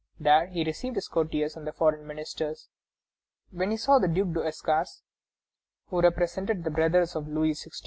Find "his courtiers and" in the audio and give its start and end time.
0.95-1.67